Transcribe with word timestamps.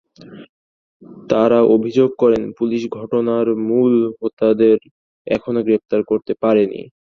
তাঁরা 1.29 1.59
অভিযোগ 1.75 2.09
করেন, 2.21 2.43
পুলিশ 2.59 2.81
ঘটনার 2.97 3.47
মূল 3.67 3.93
হোতাদের 4.19 4.77
এখনো 5.27 5.59
গ্রেপ্তার 5.67 6.01
করতে 6.11 6.33
পারেনি। 6.43 6.81